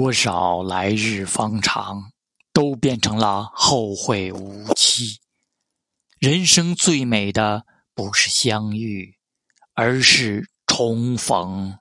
[0.00, 2.12] 多少来日方长
[2.54, 5.20] 都变成了后会无期。
[6.18, 9.18] 人生最美的不是相遇
[9.74, 11.79] 而是重逢。